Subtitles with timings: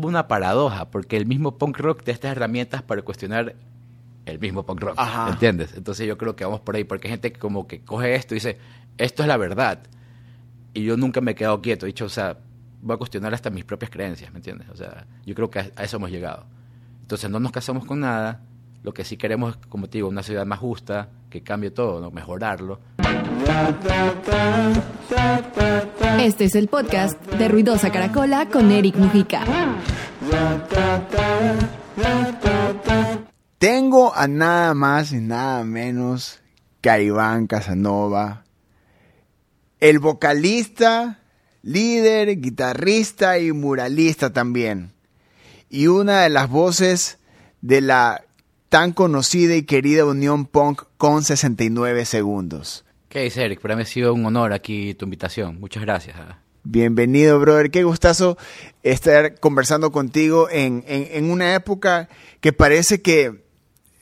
[0.00, 3.54] como una paradoja, porque el mismo punk rock da estas herramientas para cuestionar
[4.24, 5.30] el mismo punk rock, Ajá.
[5.30, 5.74] ¿entiendes?
[5.76, 8.34] Entonces yo creo que vamos por ahí, porque hay gente que como que coge esto
[8.34, 8.58] y dice,
[8.96, 9.80] esto es la verdad.
[10.72, 12.38] Y yo nunca me he quedado quieto, he dicho, o sea,
[12.80, 14.68] voy a cuestionar hasta mis propias creencias, ¿me entiendes?
[14.70, 16.46] O sea, yo creo que a, a eso hemos llegado.
[17.02, 18.40] Entonces no nos casamos con nada,
[18.82, 22.00] lo que sí queremos es, como te digo, una ciudad más justa, que cambie todo,
[22.00, 22.10] ¿no?
[22.10, 22.80] mejorarlo.
[26.20, 29.44] Este es el podcast de Ruidosa Caracola con Eric Mujica.
[33.58, 36.40] Tengo a nada más y nada menos
[36.80, 38.44] que a Iván Casanova,
[39.80, 41.20] el vocalista,
[41.62, 44.92] líder, guitarrista y muralista también.
[45.68, 47.18] Y una de las voces
[47.60, 48.24] de la
[48.68, 52.84] tan conocida y querida Unión Punk con 69 segundos.
[53.10, 53.60] ¿Qué dice Eric?
[53.60, 55.58] Para mí ha sido un honor aquí tu invitación.
[55.60, 56.16] Muchas gracias.
[56.18, 56.38] ah.
[56.62, 57.70] Bienvenido, brother.
[57.70, 58.38] Qué gustazo
[58.84, 62.08] estar conversando contigo en, en- una época
[62.40, 63.42] que parece que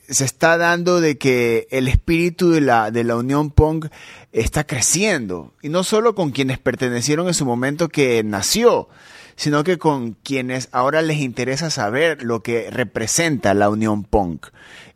[0.07, 3.87] se está dando de que el espíritu de la, de la Unión Punk
[4.31, 5.53] está creciendo.
[5.63, 8.89] Y no solo con quienes pertenecieron en su momento que nació,
[9.35, 14.47] sino que con quienes ahora les interesa saber lo que representa la Unión Punk.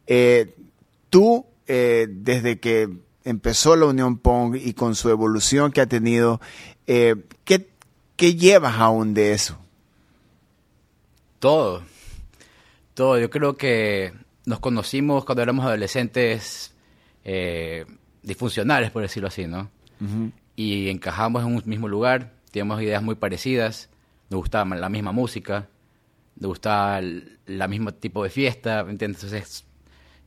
[0.06, 0.54] Eh,
[1.10, 2.90] tú, eh, desde que
[3.24, 6.42] empezó la Unión Punk y con su evolución que ha tenido,
[6.88, 7.70] eh, ¿qué,
[8.16, 9.58] qué llevas aún de eso?
[11.40, 11.84] Todo.
[12.94, 13.20] Todo.
[13.20, 14.14] Yo creo que
[14.46, 16.74] nos conocimos cuando éramos adolescentes
[17.24, 17.86] eh,
[18.22, 19.70] disfuncionales, por decirlo así, ¿no?
[20.58, 23.90] Y encajamos en un mismo lugar, teníamos ideas muy parecidas,
[24.30, 25.70] nos gustaba la misma música,
[26.36, 29.24] nos gustaba el la mismo tipo de fiesta, ¿me entiendes?
[29.24, 29.66] Entonces,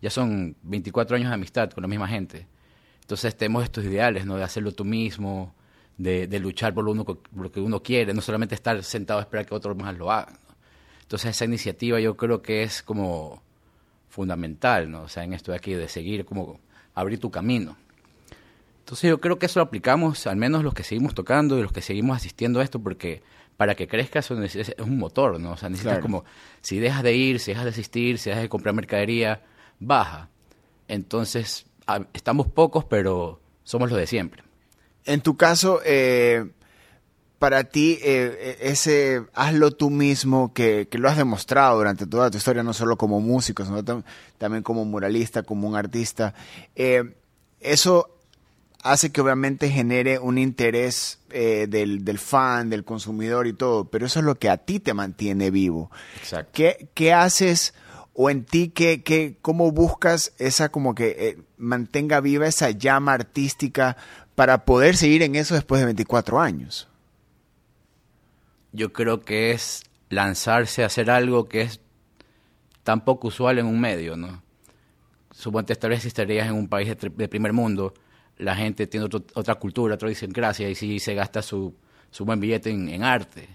[0.00, 2.46] ya son 24 años de amistad con la misma gente.
[3.06, 4.34] Entonces tenemos estos ideales, ¿no?
[4.36, 5.54] De hacerlo tú mismo,
[5.96, 9.20] de, de luchar por lo, uno, por lo que uno quiere, no solamente estar sentado
[9.20, 10.34] a esperar que otros más lo hagan.
[10.34, 10.54] ¿no?
[11.02, 13.42] Entonces esa iniciativa yo creo que es como
[14.08, 15.02] fundamental, ¿no?
[15.02, 16.58] O sea, en esto de aquí, de seguir como
[16.94, 17.76] abrir tu camino.
[18.80, 21.72] Entonces yo creo que eso lo aplicamos, al menos los que seguimos tocando y los
[21.72, 23.22] que seguimos asistiendo a esto, porque
[23.56, 25.52] para que crezca eso neces- es un motor, ¿no?
[25.52, 26.02] O sea, necesitas Claro.
[26.02, 26.24] como,
[26.60, 29.42] si dejas de ir, si dejas de asistir, si dejas de comprar mercadería,
[29.80, 30.28] baja.
[30.88, 31.66] Entonces,
[32.12, 34.42] estamos pocos, pero somos los de siempre.
[35.04, 36.50] En tu caso, eh,
[37.38, 42.38] para ti, eh, ese hazlo tú mismo, que, que lo has demostrado durante toda tu
[42.38, 44.04] historia, no solo como músico, sino tam-
[44.38, 46.34] también como muralista, como un artista,
[46.74, 47.14] eh,
[47.60, 48.10] eso
[48.82, 54.06] hace que obviamente genere un interés eh, del, del fan, del consumidor y todo, pero
[54.06, 55.90] eso es lo que a ti te mantiene vivo.
[56.16, 56.50] Exacto.
[56.54, 57.74] ¿Qué, qué haces
[58.18, 63.12] o en ti qué, qué, cómo buscas esa como que eh, mantenga viva esa llama
[63.12, 63.96] artística
[64.34, 66.88] para poder seguir en eso después de 24 años?
[68.72, 71.80] Yo creo que es lanzarse a hacer algo que es
[72.82, 74.42] tan poco usual en un medio, ¿no?
[75.32, 77.94] Suponte tal vez si estarías en un país de, primer mundo,
[78.38, 81.74] la gente tiene otro- otra cultura, otra idiosincrasia y sí se gasta su,
[82.10, 83.48] su buen billete en, en arte.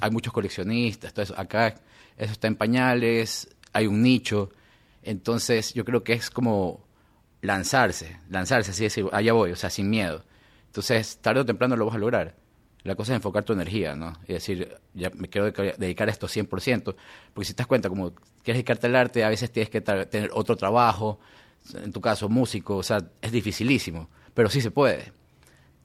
[0.00, 1.34] Hay muchos coleccionistas, todo eso.
[1.38, 1.74] acá
[2.16, 4.50] eso está en pañales, hay un nicho.
[5.02, 6.84] Entonces yo creo que es como
[7.42, 10.24] lanzarse, lanzarse, así decir, allá voy, o sea, sin miedo.
[10.66, 12.34] Entonces, tarde o temprano lo vas a lograr.
[12.82, 14.12] La cosa es enfocar tu energía, ¿no?
[14.26, 16.96] Y decir, ya me quiero dedica- dedicar a esto 100%,
[17.34, 20.30] porque si te das cuenta, como quieres dedicarte al arte, a veces tienes que tener
[20.32, 21.18] otro trabajo,
[21.74, 25.12] en tu caso, músico, o sea, es dificilísimo, pero sí se puede.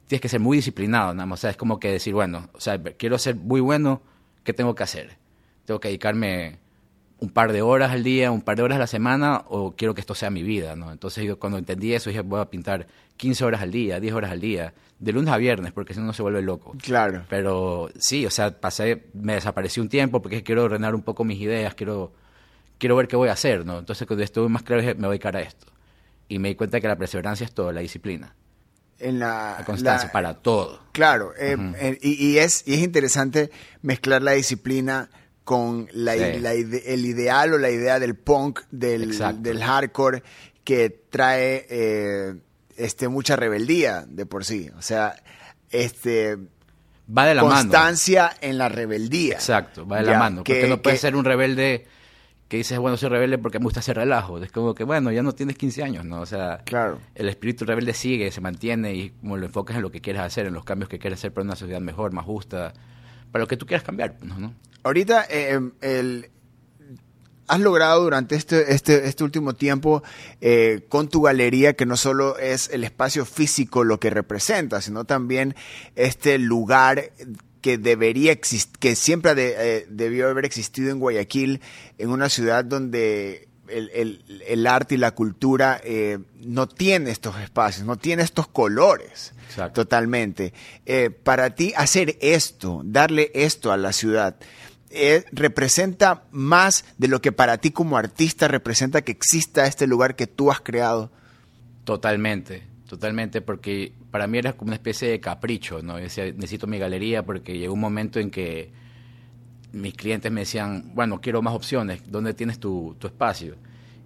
[0.06, 2.60] Tienes que ser muy disciplinado, nada más, o sea, es como que decir, bueno, o
[2.60, 4.02] sea, quiero ser muy bueno,
[4.44, 5.16] ¿qué tengo que hacer?
[5.64, 6.58] Tengo que dedicarme
[7.22, 9.94] un par de horas al día, un par de horas a la semana, o quiero
[9.94, 10.90] que esto sea mi vida, ¿no?
[10.90, 14.32] Entonces yo cuando entendí eso dije, voy a pintar 15 horas al día, 10 horas
[14.32, 16.74] al día, de lunes a viernes, porque si no se vuelve loco.
[16.82, 17.24] Claro.
[17.28, 21.40] Pero sí, o sea, pasé, me desaparecí un tiempo porque quiero ordenar un poco mis
[21.40, 22.12] ideas, quiero,
[22.78, 23.78] quiero ver qué voy a hacer, ¿no?
[23.78, 25.66] Entonces cuando estuve más claro dije, me voy a dedicar a esto.
[26.28, 28.34] Y me di cuenta que la perseverancia es todo, la disciplina,
[28.98, 30.80] En la, la constancia, la- para todo.
[30.90, 33.50] Claro, eh, eh, y, y es, y es interesante
[33.82, 35.08] mezclar la disciplina
[35.44, 36.38] con la, Sí.
[36.40, 40.22] la ide- el ideal o la idea del punk, del, del hardcore,
[40.64, 42.34] que trae eh,
[42.76, 44.70] este, mucha rebeldía de por sí.
[44.78, 45.14] O sea,
[45.70, 46.36] este,
[47.16, 47.56] Va de la mano.
[47.56, 49.34] constancia en la rebeldía.
[49.34, 50.44] Exacto, va de Ya, la mano.
[50.44, 51.86] que- Porque no puedes que- ser un rebelde
[52.48, 54.38] que dices, bueno, soy rebelde porque me gusta hacer relajo.
[54.42, 56.20] Es como que, bueno, ya no tienes 15 años, ¿no?
[56.20, 56.98] O sea, Claro.
[57.14, 60.46] el espíritu rebelde sigue, se mantiene y como lo enfocas en lo que quieres hacer,
[60.46, 62.74] en los cambios que quieres hacer para una sociedad mejor, más justa,
[63.32, 64.54] para lo que tú quieras cambiar, pues, ¿no?
[64.82, 66.30] Ahorita, eh, el,
[67.52, 70.02] has logrado durante este, este, este último tiempo
[70.40, 75.04] eh, con tu galería que no solo es el espacio físico lo que representa, sino
[75.04, 75.54] también
[75.94, 77.12] este lugar
[77.60, 81.60] que debería existir, que siempre eh, debió haber existido en Guayaquil,
[81.98, 87.96] en una ciudad donde el, arte y la cultura eh, no tiene estos espacios, no
[87.96, 89.34] tiene estos colores
[89.74, 90.54] totalmente.
[91.22, 94.36] Para ti hacer esto, darle esto a la ciudad,
[94.92, 100.16] eh, representa más de lo que para ti como artista representa que exista este lugar
[100.16, 101.10] que tú has creado.
[101.84, 105.96] Totalmente, totalmente, porque para mí era como una especie de capricho, ¿no?
[105.96, 108.70] decía, necesito mi galería porque llegó un momento en que
[109.72, 113.56] mis clientes me decían, bueno, quiero más opciones, ¿dónde tienes tu, tu espacio?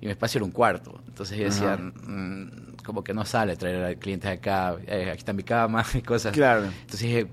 [0.00, 1.00] Y mi espacio era un cuarto.
[1.09, 5.33] Entonces yo decía, mm, como que no sale traer a clientes acá, eh, aquí está
[5.33, 6.33] mi cama y cosas.
[6.33, 6.65] Claro.
[6.67, 7.27] Entonces dije,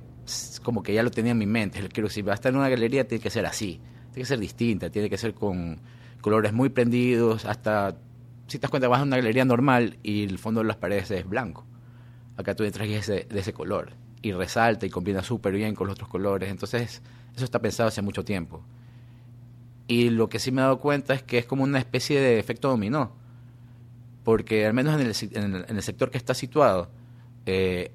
[0.63, 1.87] como que ya lo tenía en mi mente.
[1.89, 3.79] Quiero, si va a estar en una galería, tiene que ser así.
[4.11, 5.79] Tiene que ser distinta, tiene que ser con
[6.21, 7.95] colores muy prendidos, hasta,
[8.47, 11.11] si te das cuenta, vas a una galería normal y el fondo de las paredes
[11.11, 11.65] es blanco.
[12.37, 13.93] Acá tú entras y es de, ese color.
[14.21, 16.49] Y resalta y combina súper bien con los otros colores.
[16.49, 17.01] Entonces,
[17.35, 18.63] eso está pensado hace mucho tiempo.
[19.87, 22.39] Y lo que sí me he dado cuenta es que es como una especie de
[22.39, 23.11] efecto dominó.
[24.23, 26.89] Porque al menos en el, en el, sector que está situado,
[27.45, 27.91] eh,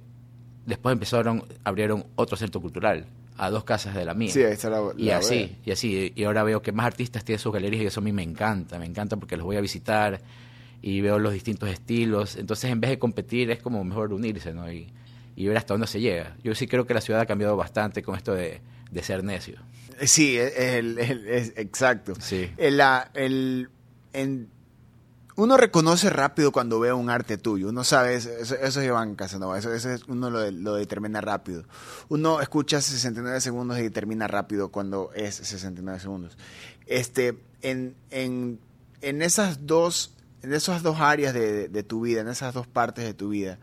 [0.68, 3.06] después empezaron, abrieron otro centro cultural
[3.36, 4.32] a dos casas de la mía.
[4.32, 6.12] Sí, ahí está la, y así, y así.
[6.14, 8.78] Y ahora veo que más artistas tienen sus galerías y eso a mí me encanta,
[8.78, 10.20] me encanta porque los voy a visitar
[10.82, 12.36] y veo los distintos estilos.
[12.36, 14.70] Entonces, en vez de competir, es como mejor unirse, ¿no?
[14.70, 14.88] Y,
[15.36, 16.36] y ver hasta dónde se llega.
[16.42, 18.60] Yo sí creo que la ciudad ha cambiado bastante con esto de,
[18.90, 19.60] de ser necio.
[20.02, 22.14] Sí, es, exacto.
[22.20, 22.50] Sí.
[22.56, 22.80] El,
[23.14, 23.68] el,
[24.12, 24.48] en,
[25.38, 27.68] uno reconoce rápido cuando ve un arte tuyo.
[27.68, 31.62] Uno sabe, eso, eso es Iván Casanova, eso, eso uno lo, determina rápido.
[32.08, 36.36] Uno escucha 69 segundos y determina rápido cuando es 69 segundos.
[36.86, 38.58] Este, en, en,
[39.00, 40.12] en esas dos,
[40.42, 43.60] en esas dos áreas de, de, tu vida, en esas dos partes de tu vida,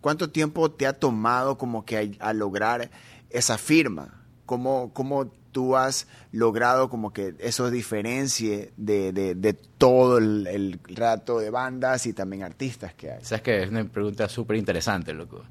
[0.00, 2.90] ¿cuánto tiempo te ha tomado como que a, a lograr
[3.28, 4.24] esa firma?
[4.46, 11.50] ¿Cómo, ¿Cómo tú has logrado como que eso diferencie de, de, todo el, rato de
[11.50, 13.24] bandas y también artistas que hay?
[13.24, 15.42] Sabes que es una pregunta súper interesante, loco.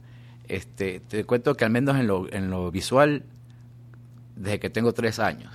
[0.48, 3.24] Este, te cuento que al menos en lo, en lo visual,
[4.38, 5.52] desde que tengo tres años,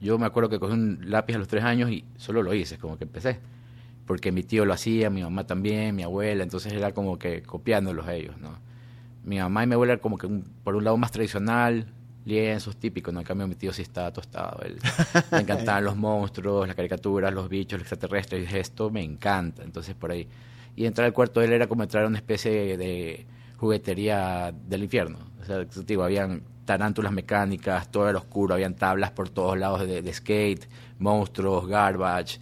[0.00, 2.78] yo me acuerdo que cogí un lápiz a los tres años y solo lo hice,
[2.78, 3.40] como que empecé.
[4.06, 8.06] Porque mi tío lo hacía, mi mamá también, mi abuela, entonces era como que copiándolos
[8.06, 8.60] a ellos, ¿no?
[9.24, 10.28] Mi mamá y mi abuela como que
[10.62, 11.92] por un lado más tradicional,
[12.26, 13.20] lienzos típicos, ¿no?
[13.20, 14.60] En cambio mi tío sí está tostado.
[14.62, 14.78] Él,
[15.30, 18.40] me encantaban los monstruos, las caricaturas, los bichos, los extraterrestres.
[18.40, 19.62] Y dije, esto me encanta.
[19.62, 20.28] Entonces por ahí.
[20.74, 23.26] Y entrar al cuarto de él era como entrar a una especie de
[23.56, 25.18] juguetería del infierno.
[25.40, 30.12] O sea, digo, habían tarántulas mecánicas, todo era oscuro, habían tablas por todos lados de,
[30.12, 30.68] skate,
[30.98, 32.40] monstruos, garbage,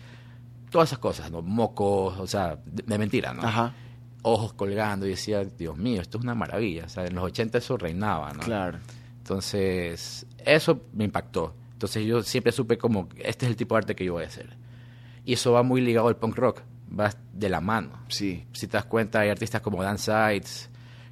[0.71, 1.43] todas esas cosas, ¿no?
[1.43, 3.43] Mocos, o sea, de, mentira, ¿no?
[3.43, 3.75] Ajá.
[4.23, 6.87] Ojos colgando y decía, Dios mío, esto es una maravilla.
[6.87, 8.41] O sea, en los 80 eso reinaba, ¿no?
[8.41, 8.79] Claro.
[9.25, 11.55] Entonces, eso me impactó.
[11.73, 14.27] Entonces yo siempre supe como, este es el tipo de arte que yo voy a
[14.27, 14.51] hacer.
[15.25, 16.61] Y eso va muy ligado al punk rock,
[16.99, 18.05] va de la mano.
[18.09, 18.45] Sí.
[18.53, 20.69] Si te das cuenta, hay artistas como Dan Sides,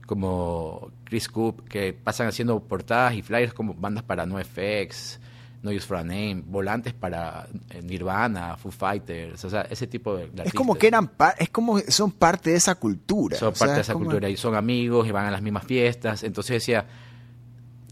[0.07, 5.19] como Chris Coop, que pasan haciendo portadas y flyers como bandas para NoFX,
[5.63, 10.17] No Use for a Name, volantes para eh, Nirvana, Foo Fighters, o sea, ese tipo
[10.17, 10.49] de, artistas.
[10.49, 13.39] Es como que eran, es como son parte de esa cultura.
[13.39, 16.25] Son parte de esa cultura y son amigos y van a las mismas fiestas.
[16.25, 16.87] Entonces decía,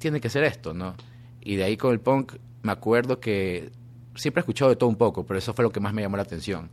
[0.00, 0.94] tiene que ser esto, ¿no?
[1.40, 3.70] Y de ahí con el punk me acuerdo que
[4.14, 6.16] siempre he escuchado de todo un poco, pero eso fue lo que más me llamó
[6.16, 6.68] la atención.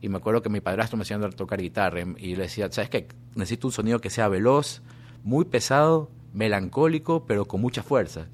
[0.00, 2.88] Y me acuerdo que mi padrastro me enseñó a tocar guitarra y le decía, ¿sabes
[2.88, 3.08] qué?
[3.34, 4.80] Necesito un sonido que sea veloz,
[5.24, 8.26] muy pesado, melancólico, pero con mucha fuerza.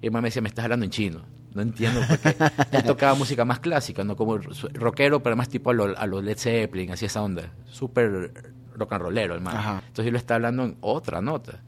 [0.00, 1.20] Y mi mamá me decía, me estás hablando en chino.
[1.54, 2.36] No entiendo por qué.
[2.72, 6.38] Él tocaba música más clásica, no como rockero, pero más tipo a los a Led
[6.38, 7.52] Zeppelin, así esa onda.
[7.66, 9.82] Súper rock and rollero, hermano.
[9.86, 11.60] Entonces él lo está hablando en otra nota.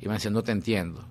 [0.00, 1.04] Y me decía, no te entiendo.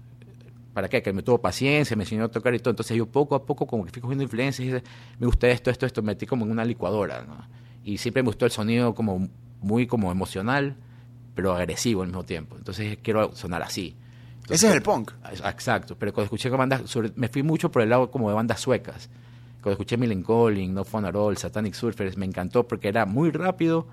[0.77, 1.01] ¿Para qué?
[1.01, 2.69] Que me tuvo paciencia, me enseñó a tocar y todo.
[2.69, 4.71] Entonces yo poco a poco como que fui cogiendo influencias y
[5.19, 7.35] me gusta esto, esto, esto, me metí como en una licuadora, ¿no?
[7.83, 9.27] Y siempre me gustó el sonido como
[9.59, 10.75] muy como emocional,
[11.33, 12.57] pero agresivo al mismo tiempo.
[12.59, 13.95] Entonces quiero sonar así.
[14.47, 15.13] Ese es el punk.
[15.45, 16.83] Exacto, pero cuando escuché bandas,
[17.15, 19.09] me fui mucho por el lado como de bandas suecas.
[19.63, 23.31] Cuando escuché Millen Calling, No Fun at All, Satanic Surfers, me encantó porque era muy
[23.31, 23.87] rápido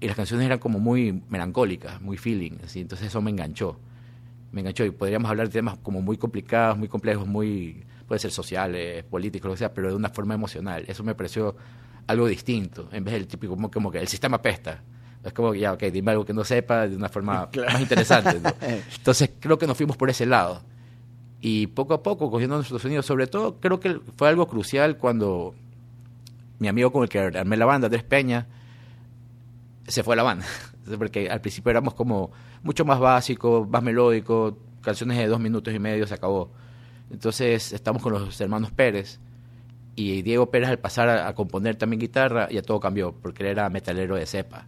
[0.00, 2.80] y las canciones eran como muy melancólicas, muy feeling, así.
[2.80, 3.78] Entonces eso me enganchó
[4.52, 8.30] me enganchó y podríamos hablar de temas como muy complicados, muy complejos, muy, puede ser
[8.30, 10.84] sociales, políticos, lo que sea, pero de una forma emocional.
[10.88, 11.54] Eso me pareció
[12.06, 14.82] algo distinto, en vez del típico como, como que el sistema pesta.
[15.22, 18.40] Es como que ya, ok, dime algo que no sepa de una forma más interesante.
[18.96, 20.62] Entonces creo que nos fuimos por ese lado.
[21.40, 25.54] Y poco a poco, cogiendo nuestros sonidos, sobre todo creo que fue algo crucial cuando
[26.58, 28.46] mi amigo con el que armé la banda, Andrés Peña,
[29.86, 30.46] se fue a la banda.
[30.96, 32.30] Porque al principio éramos como
[32.62, 36.50] mucho más básico, más melódico, canciones de dos minutos y medio, se acabó.
[37.10, 39.18] Entonces estamos con los hermanos Pérez
[39.96, 43.50] y Diego Pérez al pasar a, a componer también guitarra ya todo cambió porque él
[43.50, 44.66] era metalero de cepa.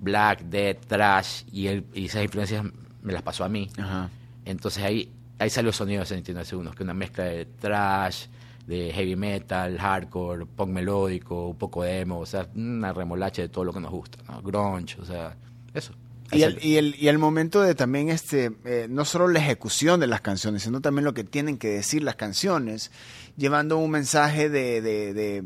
[0.00, 2.64] Black, Death, Trash y, él, y esas influencias
[3.02, 3.70] me las pasó a mí.
[3.78, 4.08] Ajá.
[4.44, 8.26] Entonces ahí, ahí salió el sonido de 69 segundos, que una mezcla de trash,
[8.70, 13.48] de heavy metal, hardcore, punk melódico, un poco de emo, o sea, una remolacha de
[13.48, 14.40] todo lo que nos gusta, ¿no?
[14.42, 15.36] Grunge, o sea,
[15.74, 15.92] eso.
[16.32, 19.98] Y el, y, el, y el momento de también, este, eh, no solo la ejecución
[19.98, 22.92] de las canciones, sino también lo que tienen que decir las canciones,
[23.36, 25.44] llevando un mensaje de, de, de,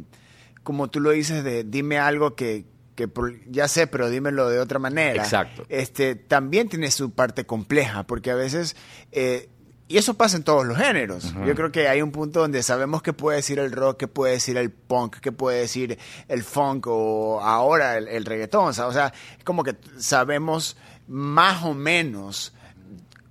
[0.62, 2.66] como tú lo dices, de dime algo que,
[2.96, 5.22] que por- ya sé, pero dímelo de otra manera.
[5.22, 5.64] Exacto.
[5.70, 8.76] Este, también tiene su parte compleja, porque a veces,
[9.10, 9.48] eh,
[9.86, 11.34] y eso pasa en todos los géneros.
[11.46, 14.32] Yo creo que hay un punto donde sabemos qué puede decir el rock, qué puede
[14.34, 15.98] decir el punk, qué puede decir
[16.28, 18.68] el funk o ahora el, el reggaetón.
[18.68, 20.76] O sea, o sea, es como que sabemos
[21.06, 22.54] más o menos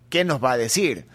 [0.10, 1.08] qué nos va a decir.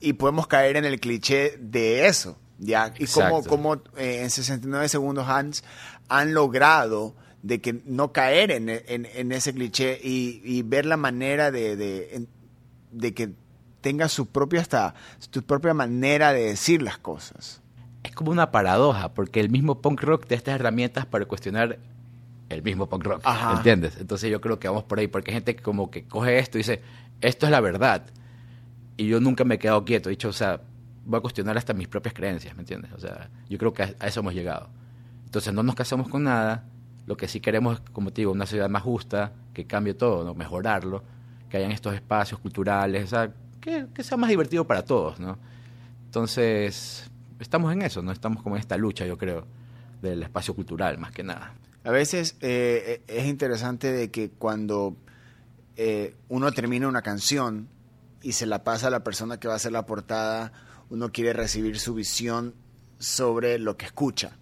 [0.00, 2.38] Y podemos caer en el cliché de eso.
[2.58, 2.92] ¿ya?
[2.98, 3.48] Y cómo, Exacto.
[3.50, 5.50] cómo, eh, en 69 segundos han,
[6.08, 10.96] han logrado de que no caer en, en- en ese cliché y, y ver la
[10.96, 11.74] manera de,
[12.92, 13.30] de que
[13.80, 17.62] tenga su propia hasta su propia manera de decir las cosas.
[18.02, 21.78] Es como una paradoja, porque el mismo punk rock te da estas herramientas para cuestionar
[22.48, 23.56] el mismo punk rock, Ajá.
[23.56, 23.96] ¿entiendes?
[23.98, 26.58] Entonces yo creo que vamos por ahí, porque hay gente que como que coge esto
[26.58, 26.82] y dice,
[27.20, 28.06] esto es la verdad,
[28.96, 30.60] y yo nunca me he quedado quieto, he dicho, o sea,
[31.04, 32.92] voy a cuestionar hasta mis propias creencias, ¿me entiendes?
[32.92, 34.68] O sea, yo creo que a, eso hemos llegado.
[35.24, 36.64] Entonces no nos casamos con nada,
[37.06, 40.24] lo que sí queremos es, como te digo, una ciudad más justa, que cambie todo,
[40.24, 40.34] ¿no?
[40.34, 41.02] mejorarlo,
[41.48, 45.38] que hayan estos espacios culturales, o sea, que, que sea más divertido para todos, ¿no?
[46.06, 48.12] Entonces, estamos en eso, ¿no?
[48.12, 49.46] Estamos como en esta lucha, yo creo,
[50.02, 51.54] del espacio cultural, más que nada.
[51.84, 54.96] A veces eh, es interesante de que cuando
[55.76, 57.68] eh, uno termina una canción
[58.22, 60.52] y se la pasa a la persona que va a hacer la portada,
[60.90, 62.54] uno quiere recibir su visión
[62.98, 64.36] sobre lo que escucha.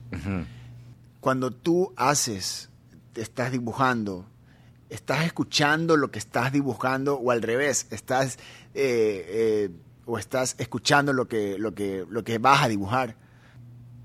[1.20, 2.70] Cuando tú haces,
[3.12, 4.26] te estás dibujando,
[4.88, 8.38] estás escuchando lo que estás dibujando o al revés, estás
[8.78, 9.70] eh, eh,
[10.06, 13.16] o estás escuchando lo que lo que lo que vas a dibujar.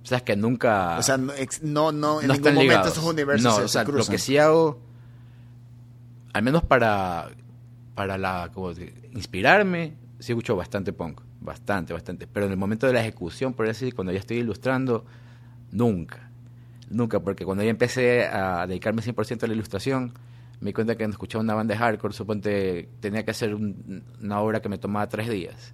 [0.04, 0.98] O sea, es que nunca...
[0.98, 2.92] O sea, no, no, no en no ningún momento ligados.
[2.92, 4.12] esos universos No, se, o se sea, lo cruzan.
[4.12, 4.82] que sí hago,
[6.34, 7.30] al menos para,
[7.96, 8.72] para la, como
[9.14, 12.28] inspirarme, sí escucho bastante punk, bastante, bastante.
[12.28, 15.06] Pero en el momento de la ejecución, por decir, cuando ya estoy ilustrando,
[15.72, 16.30] nunca,
[16.90, 20.12] nunca, porque cuando ya empecé a dedicarme 100% a la ilustración,
[20.60, 24.04] me di cuenta que cuando escuchaba una banda de hardcore, suponte, tenía que hacer un-
[24.22, 25.74] una obra que me tomaba tres días.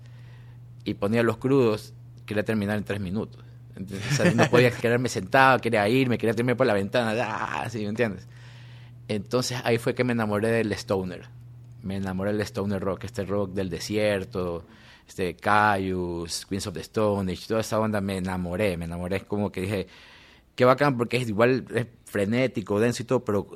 [0.84, 1.94] Y ponía los crudos,
[2.26, 3.44] quería terminar en tres minutos.
[4.16, 7.90] sea, no podía quedarme sentado, quería irme, quería tirarme por la ventana, ah, ¿sí me
[7.90, 8.28] entiendes?
[9.08, 11.28] Entonces ahí fue que me enamoré del stoner.
[11.82, 14.66] Me enamoré del stoner rock, este rock del desierto,
[15.08, 19.24] este Caius, Queens of the Stone Age, toda esa onda me enamoré, me enamoré, es
[19.24, 19.88] como que dije,
[20.56, 23.48] qué bacán porque es igual es frenético, denso y todo, pero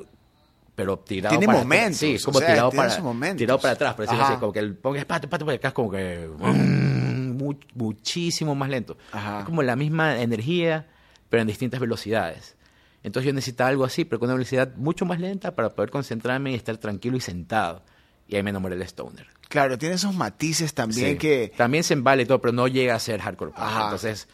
[0.76, 4.06] pero tirado Tiene para momentos, sí, como o sea, tirado para tirado para atrás, por
[4.06, 4.34] decirlo Ajá.
[4.34, 8.56] así, como que el punk es pato, pato, acá es como que mm, mu- muchísimo
[8.56, 8.98] más lento.
[9.12, 9.40] Ajá.
[9.40, 10.88] Es como la misma energía,
[11.30, 12.56] pero en distintas velocidades.
[13.04, 16.52] Entonces yo necesitaba algo así, pero con una velocidad mucho más lenta para poder concentrarme
[16.52, 17.84] y estar tranquilo y sentado.
[18.28, 19.28] Y ahí me enamoré del stoner.
[19.50, 21.18] Claro, tiene esos matices también Sí.
[21.18, 21.52] que...
[21.56, 23.52] También se embala y todo, pero no llega a ser hardcore.
[23.52, 23.62] punk.
[23.62, 23.84] Ajá.
[23.84, 24.28] Entonces,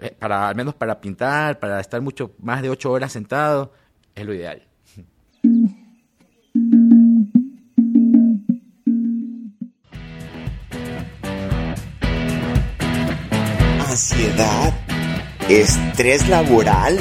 [0.00, 3.72] eh, para, al menos para pintar, para estar mucho más de ocho horas sentado,
[4.14, 4.62] es lo ideal.
[13.92, 14.72] Ansiedad,
[15.50, 16.98] estrés laboral,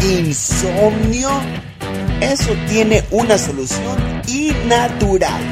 [0.00, 1.28] insomnio.
[2.20, 5.42] Eso tiene una solución y natural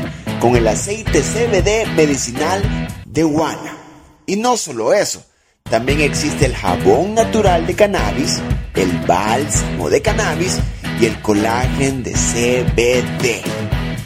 [0.40, 2.62] con el aceite CBD medicinal
[3.04, 3.76] de Guana.
[4.24, 5.24] Y no solo eso,
[5.64, 8.40] también existe el jabón natural de cannabis,
[8.74, 10.60] el bálsamo de cannabis
[11.00, 13.42] y el colágeno de CBD.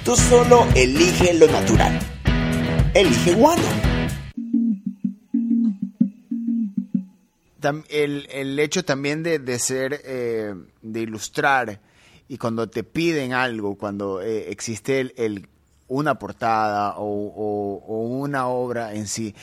[0.05, 1.99] Tú solo elige lo natural.
[2.95, 3.96] Elige Guana.
[7.89, 11.81] El, el hecho también de, de ser, eh, de ilustrar,
[12.29, 15.49] y cuando te piden algo, cuando eh, existe el, el-
[15.89, 19.35] una portada o, o- una obra en sí,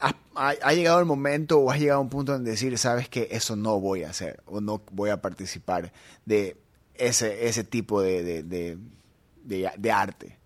[0.00, 3.28] ha, ha- llegado el momento o has llegado a un punto en decir, sabes que
[3.30, 5.92] eso no voy a hacer o no voy a participar
[6.24, 6.56] de
[6.94, 8.78] ese, ese tipo de, de, de-
[9.44, 10.36] de- de arte.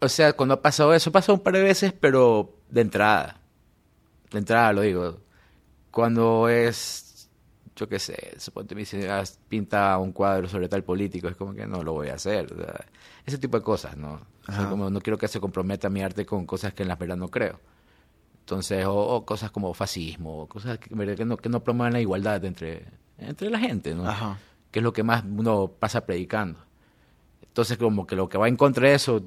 [0.00, 3.40] O sea, cuando ha pasado eso, pasó un par de veces, pero de entrada.
[4.30, 5.18] De entrada lo digo.
[5.90, 7.28] Cuando es,
[7.76, 11.52] yo qué sé, suponte me dicen, "Ah, pinta un cuadro sobre tal político, es como
[11.54, 12.52] que no lo voy a hacer.
[12.52, 12.84] o sea,
[13.26, 14.14] ese tipo de cosas, ¿no?
[14.48, 14.70] O sea, Ajá.
[14.70, 17.28] como no quiero que se comprometa mi arte con cosas que en la verdad no
[17.28, 17.60] creo.
[18.40, 22.44] Entonces, o, o cosas como fascismo, cosas que, que no, que no promuevan la igualdad
[22.44, 22.84] entre,
[23.18, 24.08] entre la gente, ¿no?
[24.08, 24.38] Ajá.
[24.70, 26.58] Que es lo que más uno pasa predicando.
[27.42, 29.22] Entonces, como que lo que va en contra de eso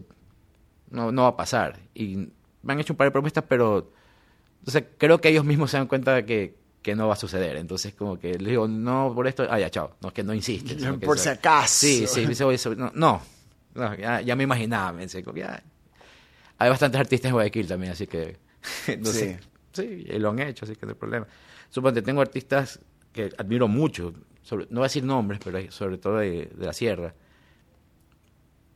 [0.90, 1.80] no, no va a pasar.
[1.94, 2.30] Y
[2.64, 3.92] me han hecho un par de propuestas, pero
[4.64, 7.58] entonces creo que ellos mismos se dan cuenta de que, que no va a suceder.
[7.58, 9.96] Entonces, como que les digo, no, por esto, ah, ya, chao.
[10.02, 10.78] No, es que no insistes.
[10.78, 11.74] que Por si acaso.
[11.86, 13.22] Sí, sí, dice, "Oye, no, no,
[13.76, 15.62] no, ya, ya me imaginaba, me dice, como que ya-
[16.60, 18.38] Hay bastantes artistas en Guayaquil también, así que,
[19.04, 19.36] Sí.
[19.74, 21.28] sí, lo han hecho, así que no hay problema.
[21.70, 22.80] Suponte, tengo artistas
[23.12, 26.74] que admiro mucho, sobre, no voy a decir nombres, pero sobre todo de, de la
[26.74, 27.14] sierra,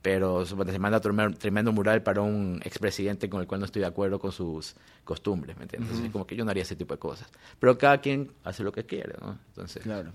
[0.02, 4.18] pero se manda tremendo, mural para un expresidente con el cual no estoy de acuerdo
[4.18, 4.74] con sus
[5.04, 5.98] costumbres, ¿me entiendes?
[5.98, 7.28] Así como que yo no haría ese tipo de cosas.
[7.58, 9.38] Pero cada quien hace lo que quiere, ¿no?
[9.48, 10.12] Entonces, Claro.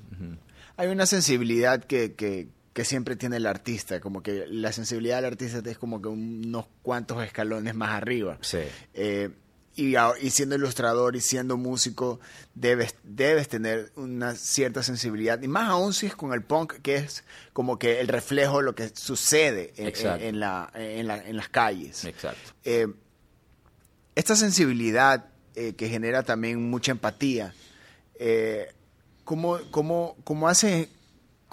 [0.78, 5.26] Hay una sensibilidad que, que, que siempre tiene el artista, como que la sensibilidad del
[5.26, 8.38] artista es como que unos cuantos escalones más arriba.
[8.42, 8.60] Sí.
[8.94, 9.30] Eh,
[9.76, 9.96] y,
[10.30, 12.20] siendo ilustrador y siendo músico,
[12.54, 15.42] debes, debes tener una cierta sensibilidad.
[15.42, 18.64] Y más aún si es con el punk, que es como que el reflejo de
[18.66, 20.24] lo que sucede en, Exacto.
[20.24, 22.06] en- en la, en, la- en las calles.
[22.06, 22.52] Exacto.
[22.64, 22.88] Eh,
[24.16, 25.26] esta sensibilidad
[25.56, 27.54] eh, que genera también mucha empatía,
[28.20, 28.72] eh,
[29.24, 30.90] ¿cómo, cómo, cómo hace,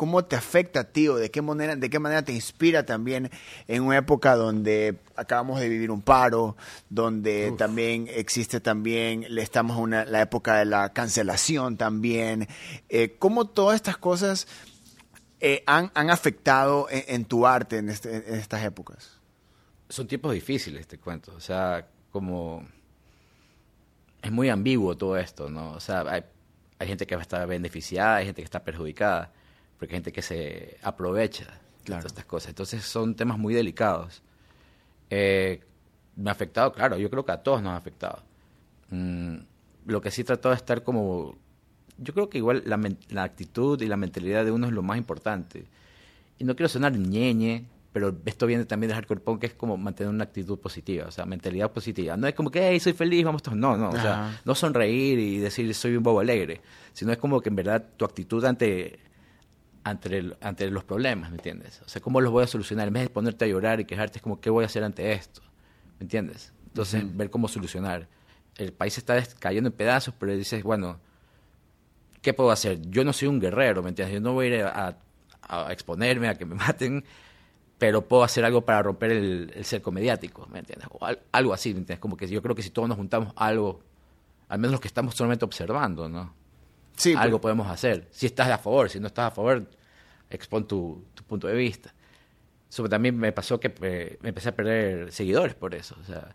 [0.01, 3.29] cómo te afecta a ti o de qué manera, de qué manera te inspira también
[3.69, 6.57] en una época donde acabamos de vivir un paro,
[6.89, 12.49] donde también existe también, le estamos en una, la época de la cancelación también,
[12.89, 14.47] eh, cómo todas estas cosas
[15.39, 19.21] eh, han, han afectado en, en tu arte en, este- en estas épocas?
[19.91, 21.35] son tiempos difíciles, te cuento.
[21.37, 22.65] O sea, como
[24.23, 25.73] es muy ambiguo todo esto, ¿no?
[25.73, 26.25] O sea, hay,
[26.79, 29.33] hay gente que va a estar beneficiada, hay gente que está perjudicada,
[29.81, 32.03] porque hay gente que se aprovecha de Claro.
[32.03, 32.51] todas estas cosas.
[32.51, 34.23] Entonces son temas muy delicados.
[35.09, 35.61] Eh,
[36.17, 38.23] me ha afectado, claro, yo creo que a todos nos ha afectado.
[38.91, 39.37] Mm,
[39.87, 41.37] lo que sí trato de estar como...
[41.97, 44.99] Yo creo que igual la, la actitud y la mentalidad de uno es lo más
[44.99, 45.65] importante.
[46.39, 49.77] Y no quiero sonar ñeñe, pero esto viene también del hardcore punk, que es como
[49.77, 52.17] mantener una actitud positiva, o sea, mentalidad positiva.
[52.17, 53.57] No es como que, hey, soy feliz, vamos todos.
[53.59, 54.41] No, no, o sea, Ajá.
[54.45, 56.61] no sonreír y decir soy un bobo alegre,
[56.93, 58.99] sino es como que en verdad tu actitud ante,
[59.85, 61.83] ante, el- ante los problemas, ¿me entiendes?
[61.85, 62.89] O sea, ¿cómo los voy a solucionar?
[62.89, 65.13] En vez de ponerte a llorar y quejarte, es como, ¿qué voy a hacer ante
[65.13, 65.43] esto?
[65.99, 66.53] ¿Me entiendes?
[66.69, 68.09] Entonces, ver cómo solucionar.
[68.57, 71.01] El país está cayendo en pedazos, pero dices, bueno,
[72.23, 72.81] ¿qué puedo hacer?
[72.91, 74.15] Yo no soy un guerrero, ¿me entiendes?
[74.15, 74.99] Yo no voy a ir a,
[75.43, 77.05] a exponerme, a que me maten,
[77.79, 80.89] pero puedo hacer algo para romper el, el cerco mediático, ¿me entiendes?
[80.93, 82.01] O al- algo así, ¿me entiendes?
[82.01, 83.81] Como que yo creo que si todos nos juntamos algo,
[84.49, 86.35] al menos los que estamos solamente observando, ¿no?
[86.97, 88.09] Sí, algo podemos hacer.
[88.11, 89.69] Si estás a favor, si no estás a favor,
[90.29, 91.95] expon tu, tu punto de vista.
[92.69, 95.97] Eso también me pasó que eh, me empecé a perder seguidores por eso.
[96.01, 96.35] O sea,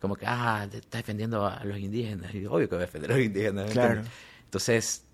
[0.00, 2.34] como que, ah, te estás defendiendo a los indígenas.
[2.34, 3.66] Y obvio que voy a defender a los indígenas.
[3.66, 4.02] ¿me Claro.
[4.44, 5.04] Entonces,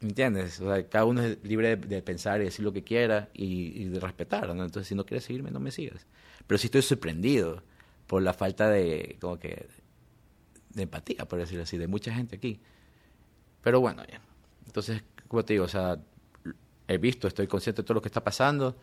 [0.00, 0.60] ¿me entiendes?
[0.60, 3.82] O sea, cada uno es libre de, de pensar y decir lo que quiera y,
[3.82, 4.64] y de respetar, ¿no?
[4.64, 6.06] Entonces, si no quieres seguirme, no me sigas.
[6.46, 7.62] Pero sí estoy sorprendido
[8.06, 9.66] por la falta de, como que,
[10.70, 12.60] de empatía, por decirlo así, de mucha gente aquí.
[13.62, 14.20] Pero bueno, ya.
[14.66, 15.96] Entonces, como te digo, o sea,
[16.88, 18.76] he visto, estoy consciente de todo lo que está pasando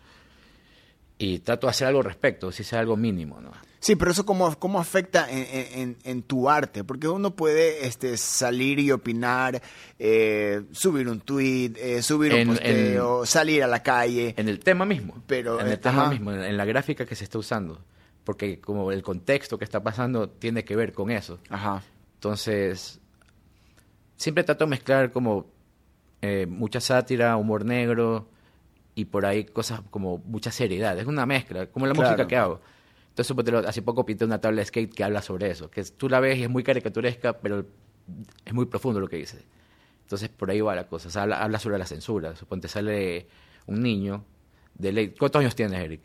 [1.18, 3.52] y trato de hacer algo al respecto, si sea algo mínimo, ¿no?
[3.82, 5.46] Sí, pero eso cómo, cómo afecta en,
[5.80, 9.62] en- en tu arte, porque uno puede este, salir y opinar,
[9.98, 14.34] eh, subir un tweet, eh, subir En- un posteo, salir a la calle.
[14.38, 15.22] En el tema mismo.
[15.28, 16.10] Pero, en eh, el tema ajá.
[16.12, 17.82] mismo, en, en la gráfica que se está usando.
[18.24, 21.40] Porque como el contexto que está pasando tiene que ver con eso.
[21.50, 21.82] Ajá.
[22.16, 23.00] Entonces,
[24.20, 25.48] siempre trato de mezclar como
[26.22, 28.28] eh, mucha sátira, humor negro
[28.94, 31.00] y por ahí cosas como mucha seriedad.
[31.00, 32.10] Es una mezcla, como la Claro.
[32.12, 32.60] música que hago.
[33.10, 33.36] Entonces,
[33.68, 35.72] hace poco pinté una tabla de skate que habla sobre eso.
[35.72, 37.66] Que tú la ves y es muy caricaturesca, pero
[38.46, 39.40] es muy profundo lo que dice.
[40.04, 41.08] Entonces, por ahí va la cosa.
[41.08, 42.36] O sea, habla, habla sobre la censura.
[42.36, 43.28] Suponte, sale
[43.68, 44.24] un niño
[44.76, 45.08] de ley.
[45.18, 46.02] ¿Cuántos años tienes, Eric?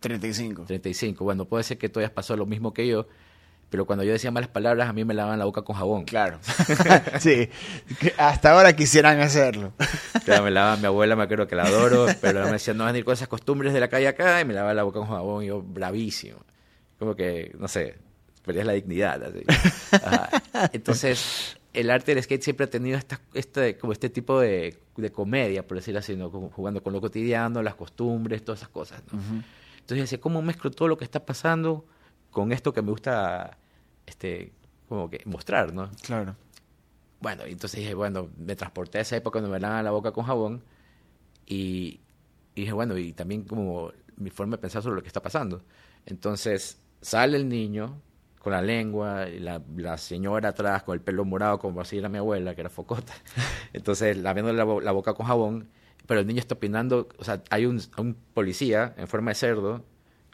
[0.00, 0.64] 35.
[0.66, 1.24] 35.
[1.24, 3.06] Bueno, puede ser que tú hayas pasado lo mismo que yo,
[3.70, 6.04] pero cuando yo decía malas palabras, a mí me lavaban la boca con jabón.
[6.04, 6.38] Claro.
[7.18, 7.48] sí.
[8.16, 9.72] Hasta ahora quisieran hacerlo.
[10.24, 13.04] Claro, me lavaba mi abuela, me acuerdo que la adoro, pero me decía no venir
[13.04, 15.48] con esas costumbres de la calle acá y me lavaba la boca con jabón y
[15.48, 16.38] yo bravísimo.
[16.98, 17.96] Como que, no sé,
[18.44, 19.22] perdías la dignidad.
[19.24, 19.42] así.
[20.72, 25.10] Entonces, el arte del skate siempre ha tenido esta, este, como este tipo de, de
[25.10, 26.30] comedia, por decirlo así, ¿no?
[26.30, 29.02] Como jugando con lo cotidiano, las costumbres, todas esas cosas.
[29.12, 29.18] ¿no?
[29.18, 31.84] Entonces, yo decía, ¿cómo mezclo todo lo que está pasando
[32.36, 33.56] con esto que me gusta
[34.06, 34.52] este,
[34.88, 35.90] como que mostrar, ¿no?
[36.02, 36.36] Claro.
[37.20, 40.24] Bueno, entonces dije, bueno, me transporté a esa época cuando me lavaban la boca con
[40.26, 40.62] jabón
[41.46, 42.00] y,
[42.54, 45.62] y dije, bueno, y también como mi forma de pensar sobre lo que está pasando.
[46.06, 48.00] Entonces sale el niño
[48.40, 52.08] con la lengua, y la, la señora atrás con el pelo morado, como así era
[52.08, 53.12] mi abuela, que era focota.
[53.72, 55.68] Entonces, laviéndole la, bo- la boca con jabón,
[56.06, 59.84] pero el niño está opinando, o sea, hay un, un policía en forma de cerdo,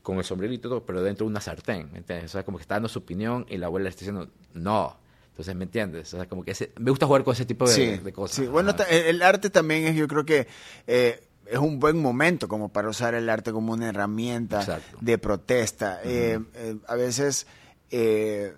[0.03, 2.31] con el sombrerito, y todo, pero dentro de una sartén, ¿me entiendes?
[2.31, 4.97] O sea, como que está dando su opinión y la abuela le está diciendo, no.
[5.29, 6.13] Entonces, ¿me entiendes?
[6.13, 8.37] O sea, como que ese- me gusta jugar con ese tipo de, sí, de cosas.
[8.37, 8.47] sí.
[8.47, 8.85] Bueno, Ajá.
[8.85, 10.47] el, arte también es, yo creo que
[10.87, 14.99] eh, es un buen momento como para usar el arte como una herramienta Exacto.
[15.01, 16.01] de protesta.
[16.05, 17.47] Eh, eh, a veces
[17.91, 18.55] eh,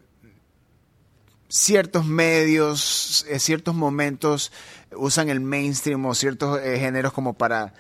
[1.48, 4.50] ciertos medios, ciertos momentos
[4.96, 7.74] usan el mainstream o ciertos géneros como para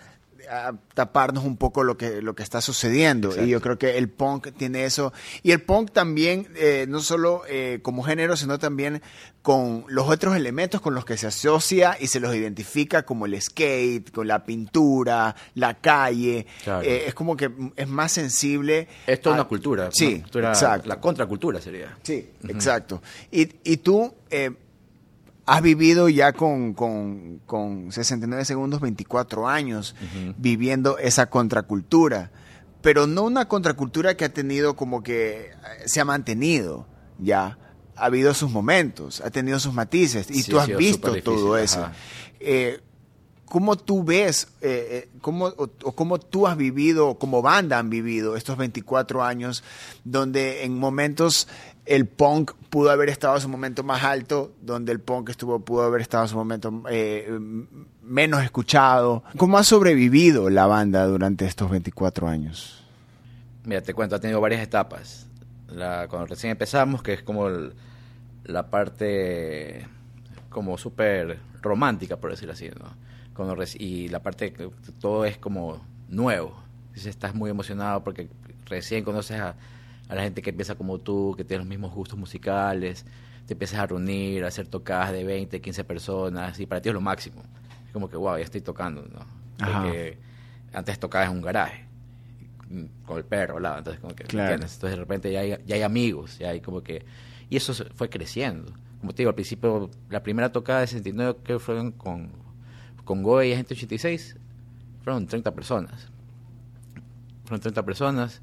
[0.50, 4.08] ah, taparnos un poco lo que lo que está sucediendo y yo creo que el
[4.08, 9.02] punk tiene eso y el punk también eh, no solo eh, como género sino también
[9.42, 13.40] con los otros elementos con los que se asocia y se los identifica como el
[13.40, 16.82] skate con la pintura la calle Claro.
[16.82, 19.90] Eh, es como que es más sensible Esto es a- una cultura.
[19.92, 21.96] sí una cultura- exacto La contracultura sería.
[22.02, 23.02] Sí, exacto.
[23.30, 24.14] Y, y tú
[25.46, 29.94] has vivido ya con, con, con 69 segundos 24 años
[30.36, 32.30] viviendo esa contracultura,
[32.80, 35.52] pero no una contracultura que ha tenido como que eh,
[35.86, 36.86] se ha mantenido
[37.18, 37.58] ya.
[37.96, 41.56] Ha habido sus momentos, ha tenido sus matices y Sí, tú ha has visto todo
[41.56, 41.88] eso.
[42.40, 42.80] Eh,
[43.44, 47.88] ¿Cómo tú ves, eh, eh, cómo, o, o cómo tú has vivido, como banda han
[47.88, 49.62] vivido estos 24 años,
[50.02, 51.46] donde en momentos
[51.86, 55.82] el punk pudo haber estado en su momento más alto, donde el punk estuvo, pudo
[55.82, 57.28] haber estado en su momento eh,
[58.02, 59.22] menos escuchado?
[59.36, 62.84] ¿Cómo ha sobrevivido la banda durante estos 24 años?
[63.64, 65.26] Mira, te cuento, ha tenido varias etapas.
[65.68, 67.48] La, cuando recién empezamos, que es como
[68.44, 69.86] la parte
[70.50, 72.94] como súper romántica, por decirlo así, ¿no?
[73.34, 74.54] Cuando y la parte
[75.00, 76.62] todo es como nuevo.
[76.88, 78.28] Entonces estás muy emocionado porque
[78.66, 79.56] recién conoces a,
[80.08, 83.04] a la gente que empieza como tú, que tiene los mismos gustos musicales,
[83.46, 86.94] te empiezas a reunir, a hacer tocadas de 20, 15 personas, y para ti es
[86.94, 87.42] lo máximo.
[87.86, 89.26] Es como que, wow, ya estoy tocando, ¿no?
[89.58, 90.18] Porque
[90.72, 91.86] antes tocabas en un garaje
[93.04, 94.54] con el perro al lado, entonces como que, ¿me Claro.
[94.54, 97.04] Entonces de repente ya hay, ya hay amigos, ya hay como que...
[97.50, 98.72] Y eso fue creciendo.
[99.00, 102.30] Como te digo, al principio, la primera tocada de 69 que fueron con,
[103.04, 104.36] con Goe y Agente 86,
[105.02, 106.08] fueron 30 personas.
[107.44, 108.40] Fueron 30 personas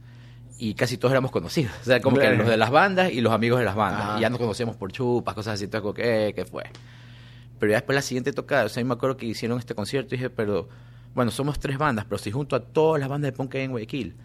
[0.64, 1.74] y casi todos éramos conocidos.
[1.82, 2.32] O sea, como Claro.
[2.34, 4.02] que los de las bandas y los amigos de las bandas.
[4.04, 4.18] Ajá.
[4.20, 6.64] Y ya nos conocíamos por chupas, cosas así, como que, eh, ¿qué fue?
[7.58, 10.14] Pero ya después la siguiente tocada, o sea, yo me acuerdo que hicieron este concierto
[10.14, 10.70] y dije, pero,
[11.16, 13.64] bueno, somos tres bandas, pero si junto a todas las bandas de punk que hay
[13.66, 14.16] en Guayaquil.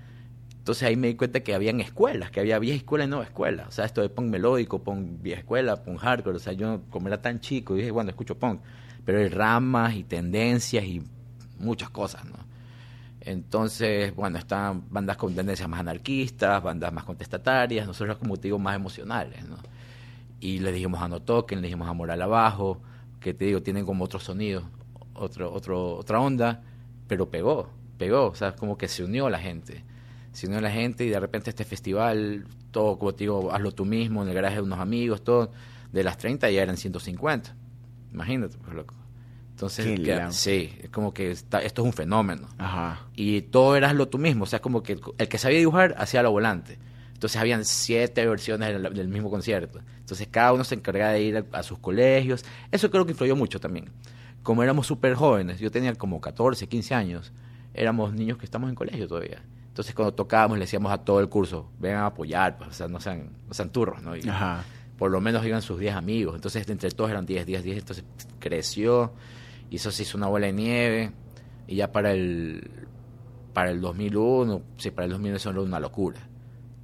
[0.58, 3.64] Entonces ahí me di cuenta que habían escuelas, que había vieja escuela y nueva escuela.
[3.68, 6.36] O sea, esto de punk melódico, punk vieja escuela, punk hardcore.
[6.36, 8.60] O sea, yo como era tan chico, dije, bueno, escucho punk.
[9.04, 11.02] Pero hay ramas y tendencias y
[11.58, 12.34] muchas cosas, ¿no?
[13.26, 18.60] Entonces, bueno, están bandas con tendencias más anarquistas, bandas más contestatarias, nosotros como te digo,
[18.60, 19.56] más emocionales, ¿no?
[20.38, 22.80] Y le dijimos a No Toquen, le dijimos a Moral Abajo,
[23.18, 24.70] que te digo, tienen como otro sonido,
[25.12, 26.62] otro, otro, otra onda,
[27.08, 29.82] pero pegó, pegó, o sea, como que se unió la gente,
[30.30, 33.84] se unió la gente y de repente este festival, todo, como te digo, hazlo tú
[33.84, 35.50] mismo, en el garaje de unos amigos, todo,
[35.92, 37.56] de las 30 ya eran 150,
[38.12, 38.94] imagínate, pues loco.
[39.56, 43.00] Entonces, que- sí, es como que está- esto es un fenómeno Ajá.
[43.14, 46.22] y todo era lo tú mismo, o sea, como que el, que sabía dibujar hacía
[46.22, 46.78] lo volante.
[47.14, 49.80] Entonces habían siete versiones del, del mismo concierto.
[49.98, 52.44] Entonces cada uno se encargaba de ir a, a sus colegios.
[52.70, 53.88] Eso creo que influyó mucho también.
[54.42, 57.32] Como éramos súper jóvenes, yo tenía como 14, 15 años,
[57.72, 59.42] éramos niños que estamos en colegio todavía.
[59.68, 62.88] Entonces cuando tocábamos le decíamos a todo el curso, vengan a apoyar, pues, o sea,
[62.88, 64.14] no sean, no sean turros, ¿no?
[64.14, 64.64] Y Ajá.
[64.98, 66.34] por lo menos iban sus 10 amigos.
[66.34, 67.78] Entonces, entre todos eran 10, 10, 10.
[67.78, 68.04] Entonces,
[68.38, 69.12] creció
[69.70, 71.12] y eso se hizo una bola de nieve.
[71.68, 72.70] Y ya para el,
[73.52, 76.20] para el 2001, sí, para el 2001 eso era una locura.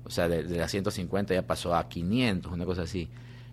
[0.05, 3.09] O sea, de, de las 150 ya pasó a 500, una cosa así.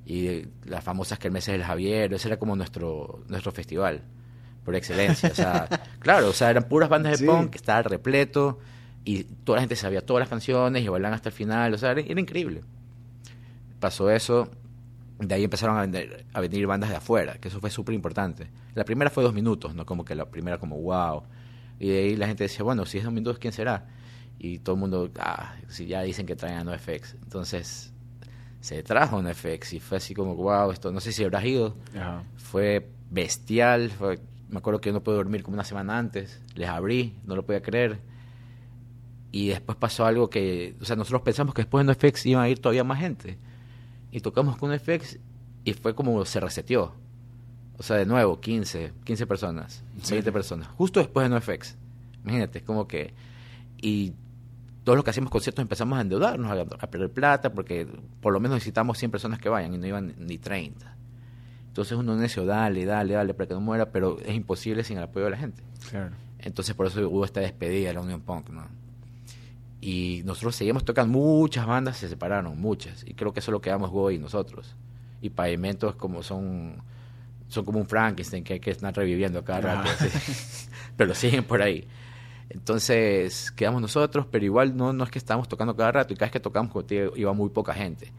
[0.05, 4.01] Y las famosas kermeses del Javier, ese era como nuestro, nuestro festival,
[4.65, 5.29] por excelencia.
[5.29, 5.67] O sea,
[5.99, 7.25] claro, o sea, eran puras bandas de Sí.
[7.25, 8.59] punk, estaba repleto.
[9.05, 11.73] Y toda la gente sabía todas las canciones y bailaban hasta el final.
[11.73, 12.61] O sea, era- era increíble
[13.79, 14.49] pasó eso,
[15.19, 18.47] de ahí empezaron a, vender- a venir bandas de afuera, que eso fue súper importante.
[18.75, 21.23] La primera fue dos minutos, no como que la primera como wow.
[21.79, 23.87] Y de ahí la gente decía, bueno, si es dos minutos, ¿quién será?
[24.37, 27.15] Y todo el mundo, ah, si ya dicen que traen a NoFX.
[27.23, 27.93] Entonces
[28.61, 31.75] se trajo NoFX y fue así como, wow, esto, no sé si habrás ido.
[31.95, 32.23] Ajá.
[32.37, 36.67] Fue bestial, fue- me acuerdo que yo no pude dormir como una semana antes, les
[36.69, 37.99] abrí, no lo podía creer.
[39.31, 42.49] Y después pasó algo que, o sea, nosotros pensamos que después de NoFX iban a
[42.49, 43.37] ir todavía más gente.
[44.11, 45.19] Y tocamos con NoFX
[45.63, 46.93] y fue como se reseteó.
[47.77, 50.13] O sea, de nuevo, 15, 15 personas, Sí.
[50.15, 51.77] 20 personas, justo después de NoFX.
[52.23, 53.13] Imagínate, es como que...
[53.81, 54.13] Y
[54.83, 57.87] todos los que hacíamos conciertos empezamos a endeudarnos, a, a perder plata, porque
[58.21, 60.95] por lo menos necesitamos 100 personas que vayan y no iban ni 30.
[61.67, 65.03] Entonces uno necio, dale, dale, dale, para que no muera, pero es imposible sin el
[65.03, 65.63] apoyo de la gente.
[65.89, 66.15] Claro.
[66.39, 68.65] Entonces por eso hubo esta despedida de la Unión Punk, ¿no?
[69.81, 73.61] Y nosotros seguimos tocando, muchas bandas se separaron, muchas, y creo que eso es lo
[73.61, 74.75] que damos hoy nosotros.
[75.21, 76.81] Y Pavimentos como son,
[77.47, 80.69] son como un Frankenstein que hay que estar reviviendo cada rato, así.
[80.97, 81.87] pero siguen por ahí.
[82.49, 86.25] Entonces quedamos nosotros, pero igual no, no es que estábamos tocando cada rato, y cada
[86.27, 88.11] vez que tocamos digo, iba muy poca gente.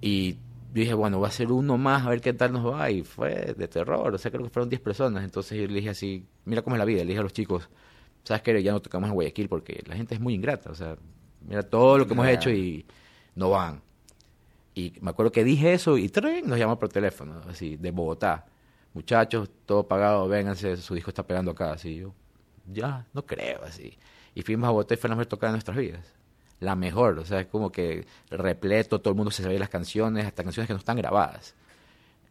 [0.00, 0.38] Y
[0.72, 3.54] dije, bueno, va a ser uno más, a ver qué tal nos va, y fue
[3.56, 6.62] de terror, o sea, creo que fueron 10 personas, entonces yo le dije así, mira
[6.62, 7.68] cómo es la vida, le dije a los chicos,
[8.24, 10.96] sabes que ya no tocamos en Guayaquil porque la gente es muy ingrata, o sea,
[11.46, 12.84] mira todo lo que hemos hecho y
[13.34, 13.82] no van.
[14.74, 16.48] Y me acuerdo que dije eso y ¡trin!
[16.48, 18.46] nos llamó por teléfono, así, de Bogotá.
[18.92, 21.96] Muchachos, todo pagado, vénganse, su disco está pegando acá, así.
[21.96, 22.14] Yo,
[22.66, 23.96] ya, no creo, así.
[24.34, 26.14] Y fuimos a Bogotá y fue la mejor tocada de nuestras vidas.
[26.60, 30.26] La mejor, o sea, es como que repleto, todo el mundo se sabía las canciones,
[30.26, 31.54] hasta canciones que no están grabadas.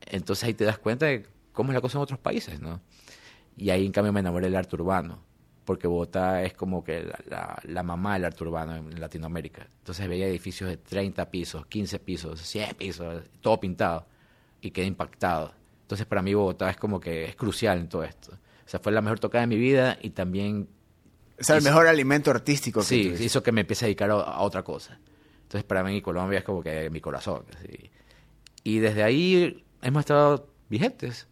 [0.08, 2.82] Entonces ahí te das cuenta de cómo es la cosa en otros países, ¿no?
[3.56, 5.20] Y ahí en cambio me enamoré del arte urbano,
[5.66, 9.68] porque Bogotá es como que la, la- la mamá del arte urbano en Latinoamérica.
[9.80, 14.06] Entonces veía edificios de 30 pisos, 15 pisos, 100 pisos, todo pintado,
[14.62, 15.54] y quedé impactado.
[15.82, 18.32] Entonces para mí Bogotá es como que es crucial en todo esto.
[18.34, 20.68] O sea, fue la mejor tocada de mi vida y también
[21.40, 24.10] O sea, el Y- mejor alimento artístico que Sí, hizo que me empiece a dedicar
[24.12, 24.98] a, a otra cosa.
[25.44, 27.44] Entonces, para mí, Colombia es como que mi corazón.
[27.58, 27.90] así.
[28.64, 31.28] Y desde ahí hemos estado vigentes.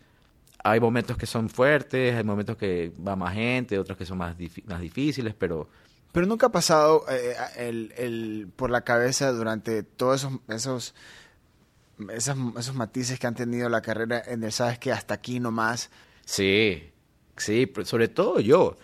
[0.63, 4.35] Hay momentos que son fuertes, hay momentos que va más gente, otros que son más,
[4.65, 5.67] más difíciles, pero
[6.11, 10.95] Pero nunca ha pasado eh, el, el- por la cabeza durante todos esos, esos,
[12.13, 15.89] esos, esos matices que han tenido la carrera en el sabes que hasta aquí nomás.
[16.25, 16.91] sí,
[17.37, 18.77] sí, pero sobre todo yo,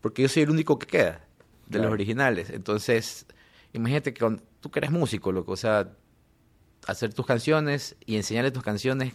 [0.00, 1.20] porque yo soy el único que queda
[1.66, 1.84] de Claro.
[1.84, 2.50] los originales.
[2.50, 3.26] Entonces,
[3.72, 5.92] imagínate que tú que eres músico, loco, o sea,
[6.86, 9.14] hacer tus canciones y enseñarle tus canciones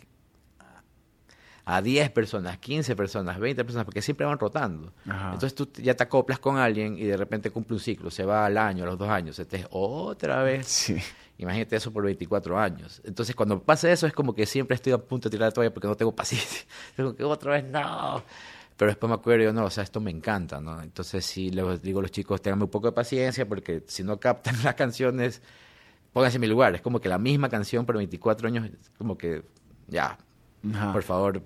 [1.69, 4.93] a 10 personas, 15 personas, 20 personas, porque siempre van rotando.
[5.05, 5.33] Ajá.
[5.33, 8.45] Entonces tú ya te acoplas con alguien y de repente cumple un ciclo, se va
[8.45, 10.65] al año, a los dos años, este es otra vez.
[10.65, 10.95] Sí.
[11.37, 13.01] Imagínate eso por 24 años.
[13.03, 15.73] Entonces cuando pasa eso es como que siempre estoy a punto de tirar la toalla
[15.73, 16.65] porque no tengo paciencia.
[16.95, 18.23] Tengo que otra vez, no.
[18.77, 20.81] Pero después me acuerdo, yo no, o sea, esto me encanta, ¿no?
[20.81, 24.21] Entonces sí, les digo a los chicos, tengan un poco de paciencia porque si no
[24.21, 25.41] captan las canciones,
[26.13, 26.75] pónganse en mi lugar.
[26.75, 29.43] Es como que la misma canción por 24 años, como que,
[29.87, 30.17] ya,
[30.73, 30.93] Ajá.
[30.93, 31.41] por favor,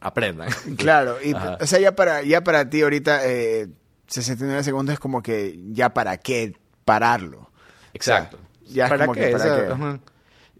[0.00, 0.48] aprendan.
[0.76, 1.58] Claro, y, Ajá.
[1.60, 3.68] o sea, ya para, ya para ti ahorita eh,
[4.08, 6.54] 69 segundos es como que ya para qué
[6.84, 7.50] pararlo.
[7.92, 8.36] Exacto.
[8.36, 9.72] O sea, ya es como que O para sea, qué.
[9.72, 10.00] ajá.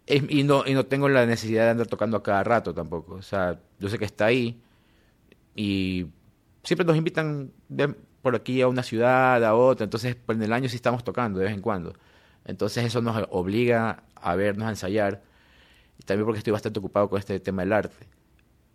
[0.09, 3.15] Y, no, y no tengo la necesidad de andar tocando a cada rato tampoco.
[3.15, 4.61] O sea, yo sé que está ahí
[5.55, 6.07] y
[6.63, 9.85] siempre nos invitan de- por aquí a una ciudad, a otra.
[9.85, 11.93] Entonces, pues, en el año sí estamos tocando de vez en cuando.
[12.45, 15.23] Entonces, eso nos obliga a vernos, a ensayar.
[15.99, 17.97] Y también porque estoy bastante ocupado con este tema del arte.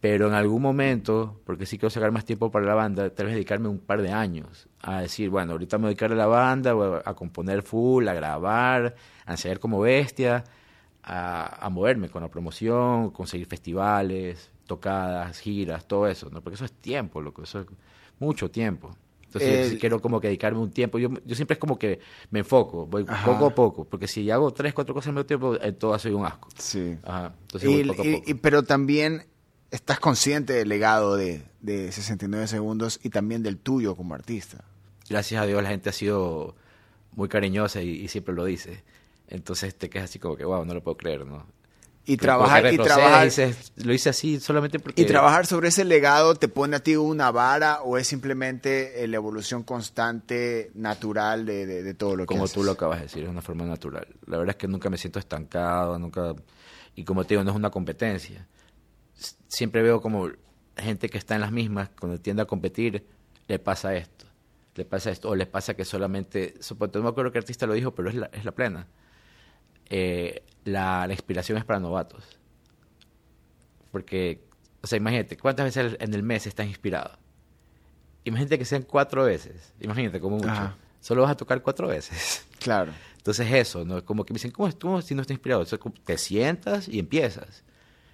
[0.02, 3.36] Pero en algún momento, porque sí quiero sacar más tiempo para la banda, tal vez
[3.36, 6.26] dedicarme un par de años a decir, bueno, ahorita me voy a dedicar a la
[6.26, 6.74] banda,
[7.06, 8.96] a, componer full, a grabar,
[9.28, 10.44] a ensayar como bestia,
[11.04, 16.42] a, a moverme con la promoción, conseguir festivales, tocadas, giras, todo eso, ¿no?
[16.42, 17.68] Porque eso es tiempo, loco, eso es
[18.20, 18.96] mucho tiempo.
[19.26, 20.98] Entonces, Eh, quiero como que dedicarme un tiempo.
[21.00, 22.00] Yo, yo siempre es como que
[22.32, 23.24] me enfoco, voy Ajá.
[23.32, 26.12] poco a poco, porque si hago tres, cuatro cosas al mismo tiempo, en todas soy
[26.14, 26.50] un asco.
[26.58, 26.98] Sí.
[27.04, 27.34] Ajá.
[27.44, 28.24] Entonces Y- voy poco a poco.
[28.30, 29.26] y- pero también
[29.72, 34.64] estás consciente del legado de, de 69 segundos y también del tuyo como artista.
[35.10, 36.56] gracias a Dios la gente ha sido
[37.14, 38.84] muy cariñosa y, y siempre lo dice.
[39.28, 41.46] Entonces te quedas así como que, wow, no lo puedo creer, ¿no?
[42.04, 45.02] Y trabajar, y trabajar, dices, lo hice así solamente porque...
[45.04, 49.08] y trabajar sobre ese legado te pone a ti una vara o es simplemente eh,
[49.08, 53.04] la evolución constante, natural de, de- de todo lo que Como tú lo acabas de
[53.04, 54.08] decir, es una forma natural.
[54.26, 56.34] La verdad es que nunca me siento estancado, nunca...
[56.96, 58.48] Y como te digo, no es una competencia.
[59.48, 60.30] Siempre veo como
[60.78, 63.06] gente que está en las mismas, cuando tiende a competir,
[63.48, 64.26] le pasa esto,
[64.76, 66.56] le pasa esto, o le pasa que solamente...
[66.94, 68.88] No me acuerdo qué artista lo dijo, pero es la, es la plena.
[69.90, 72.24] Eh, la, la inspiración es para novatos.
[73.92, 74.44] Porque,
[74.82, 77.18] o sea, imagínate, ¿cuántas veces en el mes estás inspirado?
[78.24, 80.50] Imagínate que sean cuatro veces, imagínate como mucho.
[80.50, 80.78] Ajá.
[81.02, 82.48] Solo vas a tocar cuatro veces.
[82.62, 82.94] Claro.
[83.18, 84.06] Entonces eso, ¿no?
[84.06, 85.62] Como que me dicen, ¿cómo tú si no estás inspirado?
[85.62, 87.64] Entonces, como te sientas y empiezas.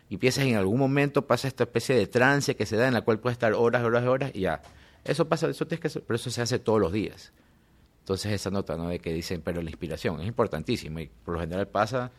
[0.10, 3.02] Y y en algún momento, pasa esta especie de trance que se da en la
[3.02, 4.62] cual puedes estar horas, horas, horas y ya.
[5.04, 7.34] Eso pasa, eso tienes que pero eso se hace todos los días.
[8.00, 8.88] Entonces esa nota, ¿no?
[8.88, 12.12] De que dicen, pero la inspiración es importantísima y por lo general pasa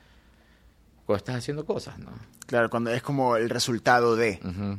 [1.06, 2.10] cuando estás haciendo cosas, ¿no?
[2.46, 4.38] Claro, cuando es como el resultado de.
[4.44, 4.78] Ujú.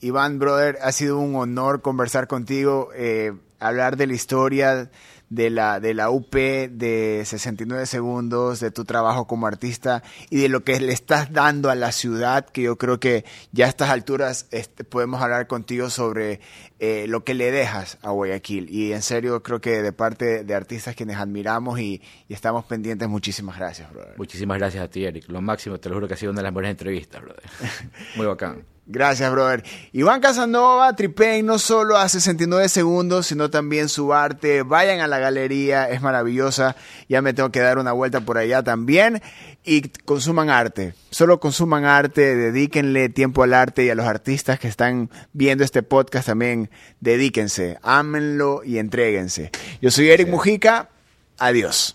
[0.00, 4.90] Iván, brother, ha sido un honor conversar contigo, eh, hablar de la historia
[5.30, 10.48] de la, de la UP, de 69 segundos, de tu trabajo como artista y de
[10.48, 13.90] lo que le estás dando a la ciudad, que yo creo que ya a estas
[13.90, 16.40] alturas este, podemos hablar contigo sobre
[16.78, 18.68] eh, lo que le dejas a Guayaquil.
[18.70, 23.08] Y en serio, creo que de parte de artistas quienes admiramos y, y estamos pendientes,
[23.08, 24.14] muchísimas gracias, brother.
[24.16, 25.28] Muchísimas gracias a ti, Eric.
[25.28, 27.44] Lo máximo, te lo juro que ha sido una de las mejores entrevistas, brother.
[28.16, 28.73] Muy bacán.
[28.86, 29.64] Gracias, brother.
[29.92, 34.62] Iván Casanova, tripen no solo a 69 segundos, sino también su arte.
[34.62, 36.76] Vayan a la galería, es maravillosa.
[37.08, 39.22] Ya me tengo que dar una vuelta por allá también.
[39.64, 40.94] Y consuman arte.
[41.10, 45.82] Solo consuman arte, dedíquenle tiempo al arte y a los artistas que están viendo este
[45.82, 46.70] podcast también.
[47.00, 49.50] Dedíquense, ámenlo y entréguense.
[49.80, 50.90] Yo soy Eric Mujica.
[51.38, 51.94] Adiós.